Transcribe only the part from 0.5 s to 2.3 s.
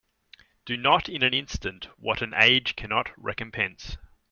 Do not in an instant what